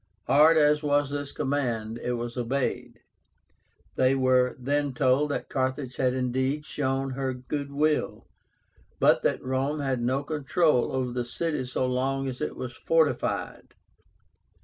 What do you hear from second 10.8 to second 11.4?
over the